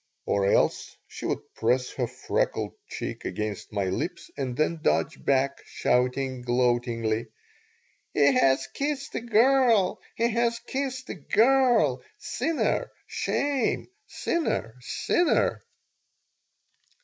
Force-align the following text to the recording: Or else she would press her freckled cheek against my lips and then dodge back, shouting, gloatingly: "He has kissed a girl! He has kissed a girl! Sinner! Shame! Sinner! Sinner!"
Or 0.25 0.47
else 0.47 0.97
she 1.07 1.27
would 1.27 1.53
press 1.53 1.91
her 1.91 2.07
freckled 2.07 2.71
cheek 2.87 3.23
against 3.23 3.71
my 3.71 3.83
lips 3.85 4.31
and 4.35 4.57
then 4.57 4.79
dodge 4.81 5.23
back, 5.23 5.61
shouting, 5.67 6.41
gloatingly: 6.41 7.27
"He 8.11 8.33
has 8.33 8.65
kissed 8.65 9.13
a 9.13 9.21
girl! 9.21 10.01
He 10.15 10.27
has 10.31 10.57
kissed 10.57 11.07
a 11.11 11.13
girl! 11.13 12.01
Sinner! 12.17 12.89
Shame! 13.05 13.89
Sinner! 14.07 14.73
Sinner!" 14.81 15.63